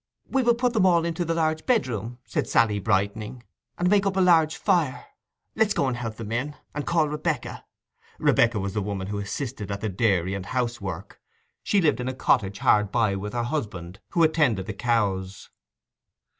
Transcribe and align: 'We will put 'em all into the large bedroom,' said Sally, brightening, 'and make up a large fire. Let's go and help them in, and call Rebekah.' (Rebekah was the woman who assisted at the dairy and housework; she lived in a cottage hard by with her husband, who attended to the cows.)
'We 0.31 0.41
will 0.41 0.55
put 0.55 0.75
'em 0.75 0.87
all 0.87 1.05
into 1.05 1.23
the 1.23 1.35
large 1.35 1.67
bedroom,' 1.67 2.17
said 2.25 2.47
Sally, 2.49 2.79
brightening, 2.79 3.43
'and 3.77 3.87
make 3.87 4.07
up 4.07 4.17
a 4.17 4.19
large 4.19 4.55
fire. 4.57 5.05
Let's 5.55 5.75
go 5.75 5.85
and 5.85 5.95
help 5.95 6.15
them 6.15 6.31
in, 6.31 6.55
and 6.73 6.87
call 6.87 7.07
Rebekah.' 7.07 7.63
(Rebekah 8.17 8.59
was 8.59 8.73
the 8.73 8.81
woman 8.81 9.09
who 9.09 9.19
assisted 9.19 9.69
at 9.69 9.81
the 9.81 9.89
dairy 9.89 10.33
and 10.33 10.47
housework; 10.47 11.21
she 11.61 11.79
lived 11.81 11.99
in 11.99 12.07
a 12.07 12.15
cottage 12.15 12.57
hard 12.57 12.91
by 12.91 13.15
with 13.15 13.33
her 13.33 13.43
husband, 13.43 13.99
who 14.13 14.23
attended 14.23 14.65
to 14.65 14.71
the 14.71 14.73
cows.) 14.73 15.51